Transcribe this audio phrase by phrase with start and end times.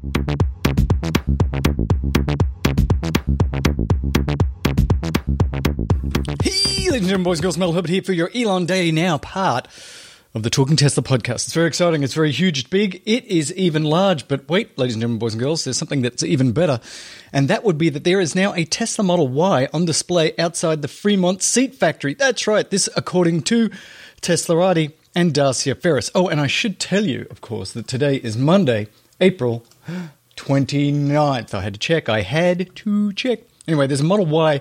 [0.00, 0.10] Hey,
[6.86, 9.66] ladies and gentlemen, boys and girls, Mel Herbert here for your Elon Daily Now part
[10.34, 11.46] of the Talking Tesla podcast.
[11.46, 12.04] It's very exciting.
[12.04, 12.60] It's very huge.
[12.60, 13.02] It's big.
[13.06, 14.28] It is even large.
[14.28, 16.78] But wait, ladies and gentlemen, boys and girls, there's something that's even better.
[17.32, 20.80] And that would be that there is now a Tesla Model Y on display outside
[20.82, 22.14] the Fremont Seat Factory.
[22.14, 22.70] That's right.
[22.70, 23.68] This, according to
[24.22, 26.08] Teslarati and Dacia Ferris.
[26.14, 28.86] Oh, and I should tell you, of course, that today is Monday,
[29.20, 29.64] April
[30.36, 31.54] 29th.
[31.54, 32.08] I had to check.
[32.08, 33.40] I had to check.
[33.66, 34.60] Anyway, there's a Model Y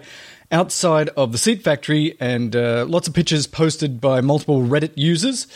[0.52, 5.48] outside of the seat factory and uh, lots of pictures posted by multiple Reddit users.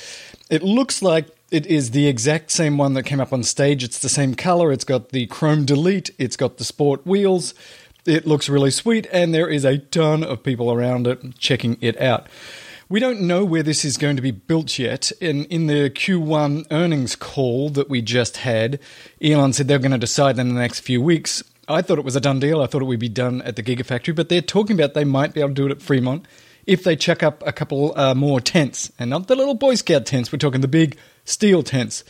[0.49, 3.84] It looks like it is the exact same one that came up on stage.
[3.84, 4.72] It's the same color.
[4.72, 6.11] It's got the chrome delete.
[6.17, 7.53] It's got the sport wheels.
[8.05, 11.99] It looks really sweet, and there is a ton of people around it checking it
[12.02, 12.27] out.
[12.91, 15.13] We don't know where this is going to be built yet.
[15.22, 18.81] In, in the Q1 earnings call that we just had,
[19.22, 21.41] Elon said they're going to decide in the next few weeks.
[21.70, 22.62] I thought it was a done deal.
[22.62, 25.33] I thought it would be done at the Gigafactory, but they're talking about they might
[25.33, 26.25] be able to do it at Fremont
[26.67, 30.05] if they chuck up a couple uh, more tents, and not the little Boy Scout
[30.05, 30.30] tents.
[30.30, 32.03] We're talking the big steel tents.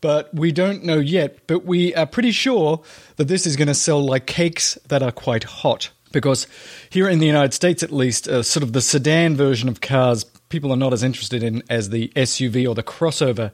[0.00, 1.44] But we don't know yet.
[1.48, 2.82] But we are pretty sure
[3.16, 5.90] that this is going to sell like cakes that are quite hot.
[6.12, 6.46] Because
[6.90, 10.24] here in the United States, at least, uh, sort of the sedan version of cars,
[10.48, 13.52] people are not as interested in as the SUV or the crossover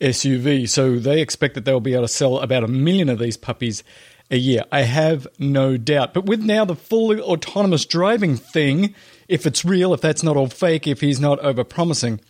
[0.00, 0.68] SUV.
[0.68, 3.82] So they expect that they'll be able to sell about a million of these puppies
[4.30, 4.64] a year.
[4.72, 6.14] I have no doubt.
[6.14, 8.94] But with now the fully autonomous driving thing,
[9.28, 12.20] if it's real, if that's not all fake, if he's not over promising,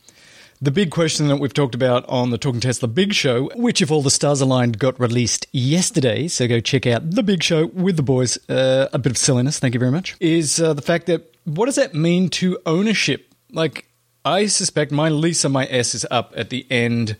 [0.60, 3.90] the big question that we've talked about on the Talking Tesla Big Show, which, if
[3.90, 7.96] all the stars aligned, got released yesterday, so go check out the Big Show with
[7.96, 8.38] the boys.
[8.48, 10.16] Uh, a bit of silliness, thank you very much.
[10.20, 13.34] Is uh, the fact that what does that mean to ownership?
[13.50, 13.88] Like,
[14.24, 17.16] I suspect my lease on my S is up at the end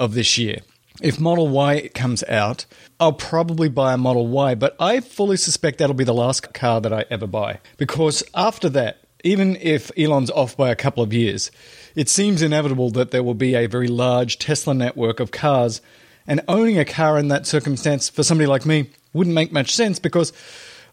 [0.00, 0.58] of this year.
[1.00, 2.66] If Model Y comes out,
[2.98, 6.80] I'll probably buy a Model Y, but I fully suspect that'll be the last car
[6.80, 7.60] that I ever buy.
[7.76, 11.50] Because after that, even if Elon's off by a couple of years,
[11.94, 15.80] it seems inevitable that there will be a very large Tesla network of cars,
[16.26, 19.98] and owning a car in that circumstance for somebody like me wouldn't make much sense
[19.98, 20.32] because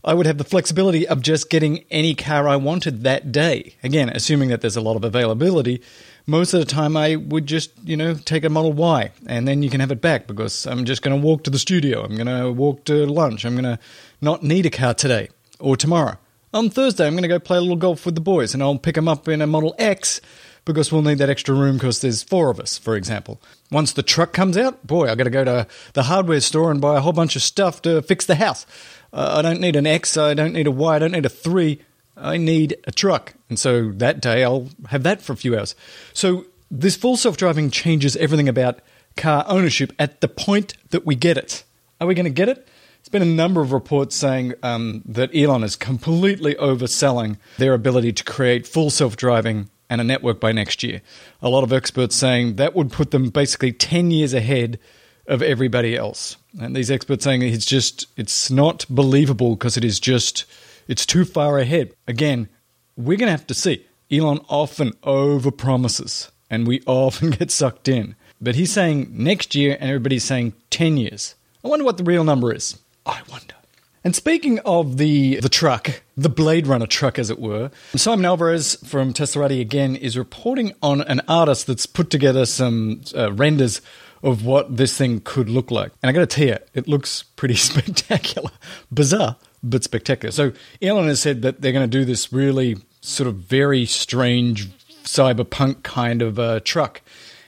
[0.03, 3.75] I would have the flexibility of just getting any car I wanted that day.
[3.83, 5.81] Again, assuming that there's a lot of availability,
[6.27, 9.63] most of the time I would just, you know, take a Model Y and then
[9.63, 12.03] you can have it back because I'm just going to walk to the studio.
[12.03, 13.45] I'm going to walk to lunch.
[13.45, 13.79] I'm going to
[14.21, 16.17] not need a car today or tomorrow.
[16.55, 18.77] On Thursday, I'm going to go play a little golf with the boys and I'll
[18.77, 20.21] pick them up in a Model X
[20.63, 23.41] because we'll need that extra room because there's four of us, for example.
[23.71, 26.79] Once the truck comes out, boy, I've got to go to the hardware store and
[26.79, 28.65] buy a whole bunch of stuff to fix the house.
[29.11, 31.29] Uh, I don't need an X, I don't need a Y, I don't need a
[31.29, 31.81] 3.
[32.15, 33.33] I need a truck.
[33.49, 35.75] And so that day I'll have that for a few hours.
[36.13, 38.79] So this full self driving changes everything about
[39.17, 41.65] car ownership at the point that we get it.
[41.99, 42.65] Are we going to get it?
[43.05, 48.11] There's been a number of reports saying um, that Elon is completely overselling their ability
[48.13, 51.03] to create full self driving and a network by next year.
[51.39, 54.79] A lot of experts saying that would put them basically 10 years ahead
[55.27, 56.37] of everybody else.
[56.59, 60.45] And these experts saying it's just it's not believable because it is just
[60.87, 61.93] it's too far ahead.
[62.07, 62.49] Again,
[62.97, 63.85] we're going to have to see.
[64.11, 68.15] Elon often overpromises and we often get sucked in.
[68.41, 71.35] But he's saying next year and everybody's saying 10 years.
[71.63, 72.79] I wonder what the real number is.
[73.05, 73.55] I wonder.
[74.03, 78.75] And speaking of the the truck, the Blade Runner truck, as it were, Simon Alvarez
[78.87, 83.81] from Teslarati again is reporting on an artist that's put together some uh, renders
[84.21, 85.91] of what this thing could look like.
[86.01, 88.51] And I got to tell you, it looks pretty spectacular,
[88.93, 90.31] bizarre, but spectacular.
[90.31, 90.51] So
[90.81, 94.69] Elon has said that they're going to do this really sort of very strange
[95.03, 97.01] cyberpunk kind of uh, truck.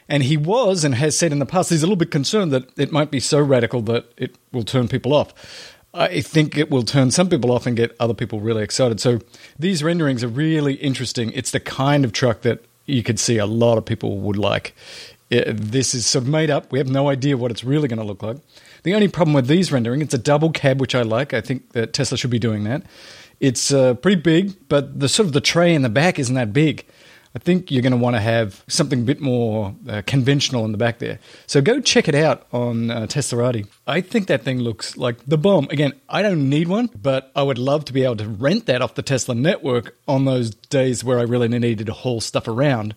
[0.09, 2.69] And he was and has said in the past he's a little bit concerned that
[2.77, 5.33] it might be so radical that it will turn people off.
[5.93, 8.99] I think it will turn some people off and get other people really excited.
[8.99, 9.19] So
[9.57, 11.31] these renderings are really interesting.
[11.33, 14.75] It's the kind of truck that you could see a lot of people would like.
[15.29, 16.71] This is sort of made up.
[16.71, 18.37] We have no idea what it's really going to look like.
[18.83, 21.33] The only problem with these rendering, it's a double cab, which I like.
[21.33, 22.83] I think that Tesla should be doing that.
[23.39, 26.53] It's uh, pretty big, but the sort of the tray in the back isn't that
[26.53, 26.85] big.
[27.37, 30.71] I think you're going to want to have something a bit more uh, conventional in
[30.71, 31.19] the back there.
[31.45, 33.67] So go check it out on uh, Teslarati.
[33.85, 35.67] I think that thing looks like the bomb.
[35.69, 38.81] Again, I don't need one, but I would love to be able to rent that
[38.81, 42.95] off the Tesla network on those days where I really needed to haul stuff around.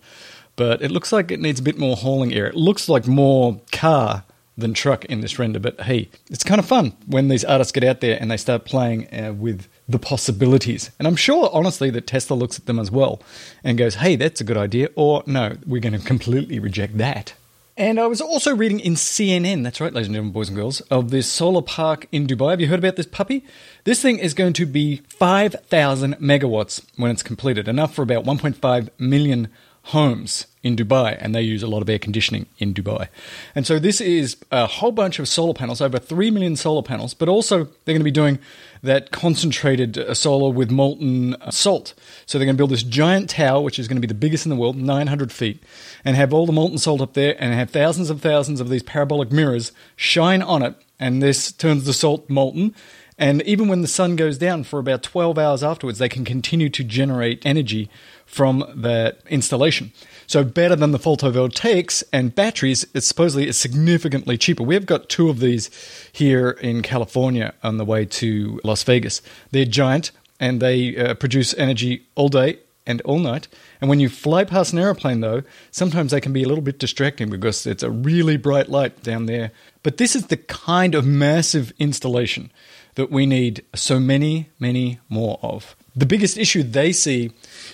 [0.55, 2.47] But it looks like it needs a bit more hauling air.
[2.47, 4.23] It looks like more car
[4.61, 5.59] than truck in this render.
[5.59, 8.63] But hey, it's kind of fun when these artists get out there and they start
[8.65, 10.91] playing uh, with the possibilities.
[10.97, 13.21] And I'm sure, honestly, that Tesla looks at them as well
[13.63, 17.33] and goes, hey, that's a good idea, or no, we're going to completely reject that.
[17.77, 20.81] And I was also reading in CNN, that's right, ladies and gentlemen, boys and girls,
[20.81, 22.51] of this solar park in Dubai.
[22.51, 23.45] Have you heard about this puppy?
[23.85, 28.89] This thing is going to be 5,000 megawatts when it's completed, enough for about 1.5
[28.99, 29.47] million
[29.85, 33.07] homes in Dubai, and they use a lot of air conditioning in Dubai.
[33.55, 37.15] And so this is a whole bunch of solar panels, over 3 million solar panels,
[37.15, 38.37] but also they're going to be doing
[38.83, 41.93] that concentrated uh, solar with molten uh, salt.
[42.25, 44.45] So they're going to build this giant tower, which is going to be the biggest
[44.45, 45.63] in the world, 900 feet,
[46.05, 48.83] and have all the molten salt up there, and have thousands and thousands of these
[48.83, 52.75] parabolic mirrors shine on it, and this turns the salt molten.
[53.21, 56.69] And even when the sun goes down for about 12 hours afterwards, they can continue
[56.69, 57.87] to generate energy
[58.25, 59.91] from that installation.
[60.25, 64.63] So better than the photovoltaics and batteries, it's supposedly it's significantly cheaper.
[64.63, 65.69] We've got two of these
[66.11, 69.21] here in California on the way to Las Vegas.
[69.51, 70.09] They're giant
[70.39, 72.57] and they uh, produce energy all day
[72.87, 73.47] and all night.
[73.79, 76.79] And when you fly past an aeroplane, though, sometimes they can be a little bit
[76.79, 79.51] distracting because it's a really bright light down there.
[79.83, 82.51] But this is the kind of massive installation
[82.95, 85.75] that we need so many, many more of.
[85.95, 87.31] The biggest issue they see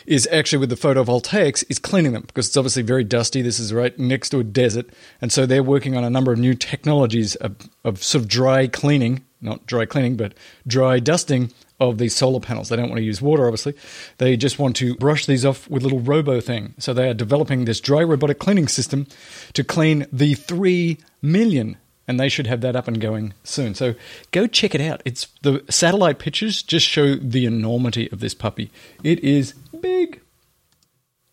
[0.07, 3.41] is actually with the photovoltaics is cleaning them because it's obviously very dusty.
[3.41, 4.89] This is right next to a desert,
[5.21, 8.67] and so they're working on a number of new technologies of, of sort of dry
[8.67, 10.33] cleaning, not dry cleaning, but
[10.65, 12.69] dry dusting of these solar panels.
[12.69, 13.75] They don't want to use water, obviously.
[14.17, 16.73] They just want to brush these off with little robo thing.
[16.79, 19.05] So they are developing this dry robotic cleaning system
[19.53, 21.77] to clean the three million
[22.07, 23.75] and they should have that up and going soon.
[23.75, 23.95] So
[24.31, 25.01] go check it out.
[25.06, 28.71] It's the satellite pictures just show the enormity of this puppy.
[29.04, 30.21] It is big.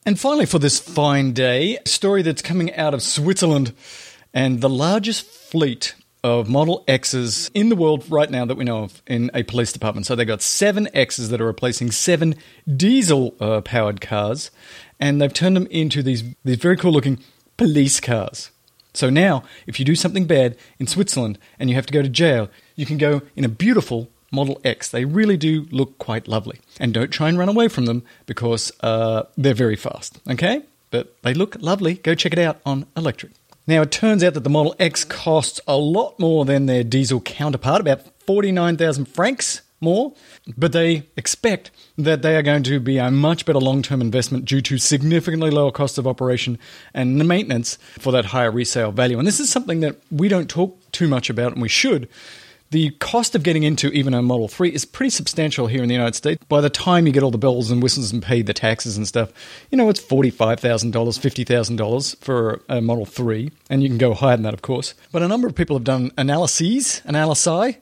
[0.07, 3.73] And finally, for this fine day, a story that's coming out of Switzerland
[4.35, 8.85] and the largest fleet of Model X's in the world right now that we know
[8.85, 10.07] of in a police department.
[10.07, 12.35] So they've got seven X's that are replacing seven
[12.77, 14.51] diesel uh, powered cars,
[14.99, 17.23] and they've turned them into these, these very cool looking
[17.57, 18.51] police cars.
[18.95, 22.09] So now, if you do something bad in Switzerland and you have to go to
[22.09, 24.91] jail, you can go in a beautiful Model X.
[24.91, 26.61] They really do look quite lovely.
[26.81, 30.63] And don't try and run away from them because uh, they're very fast, okay?
[30.91, 31.95] But they look lovely.
[31.95, 33.33] Go check it out on Electrek.
[33.67, 37.21] Now, it turns out that the Model X costs a lot more than their diesel
[37.21, 40.13] counterpart, about 49,000 francs more,
[40.57, 44.47] but they expect that they are going to be a much better long term investment
[44.47, 46.59] due to significantly lower cost of operation
[46.93, 49.19] and maintenance for that higher resale value.
[49.19, 52.09] And this is something that we don't talk too much about, and we should.
[52.75, 55.95] The cost of getting into even a Model 3 is pretty substantial here in the
[55.95, 56.43] United States.
[56.49, 59.07] By the time you get all the bells and whistles and pay the taxes and
[59.07, 59.33] stuff,
[59.71, 64.43] you know, it's $45,000, $50,000 for a Model 3, and you can go higher than
[64.43, 64.95] that, of course.
[65.13, 67.77] But a number of people have done analyses, analysi,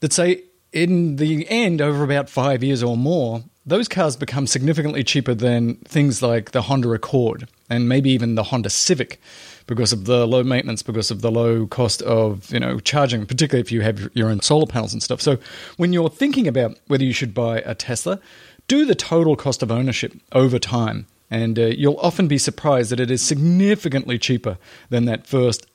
[0.00, 5.04] that say in the end, over about five years or more, those cars become significantly
[5.04, 9.20] cheaper than things like the Honda Accord and maybe even the Honda Civic
[9.66, 13.60] because of the low maintenance, because of the low cost of you know charging, particularly
[13.60, 15.20] if you have your own solar panels and stuff.
[15.20, 15.38] So
[15.76, 18.20] when you're thinking about whether you should buy a Tesla,
[18.66, 21.06] do the total cost of ownership over time.
[21.30, 24.56] And uh, you'll often be surprised that it is significantly cheaper
[24.88, 25.66] than that first,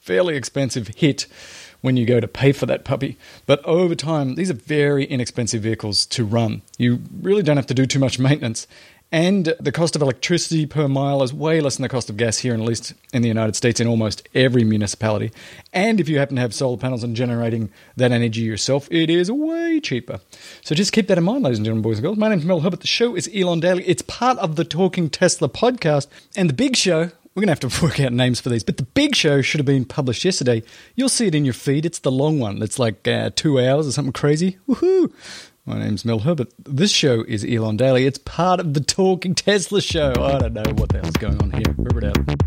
[0.00, 1.26] fairly expensive hit
[1.80, 3.16] when you go to pay for that puppy.
[3.46, 6.62] But over time, these are very inexpensive vehicles to run.
[6.76, 8.66] You really don't have to do too much maintenance.
[9.10, 12.38] And the cost of electricity per mile is way less than the cost of gas
[12.38, 15.32] here, at least in the United States, in almost every municipality.
[15.72, 19.30] And if you happen to have solar panels and generating that energy yourself, it is
[19.30, 20.20] way cheaper.
[20.60, 22.18] So just keep that in mind, ladies and gentlemen, boys and girls.
[22.18, 22.80] My name's Mel Herbert.
[22.80, 23.82] The show is Elon Daily.
[23.84, 26.08] It's part of the Talking Tesla podcast.
[26.36, 28.78] And the big show, we're going to have to work out names for these, but
[28.78, 30.60] the big show should have been published yesterday.
[30.96, 31.86] You'll see it in your feed.
[31.86, 32.60] It's the long one.
[32.62, 34.58] It's like uh, two hours or something crazy.
[34.68, 35.12] Woohoo!
[35.64, 36.52] My name's Mel Herbert.
[36.58, 38.06] This show is Elon Daily.
[38.06, 40.14] It's part of the Talking Tesla show.
[40.18, 41.74] I don't know what the hell's going on here.
[41.76, 42.38] Remember it out.